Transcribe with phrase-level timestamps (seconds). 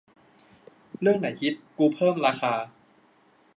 [1.01, 2.53] เรื่องไหนฮิตกูเพิ่มราคา